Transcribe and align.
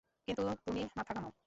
কিন্তু 0.27 0.43
তুমি 0.65 0.81
মাথা 0.97 1.11
ঘামাও। 1.13 1.31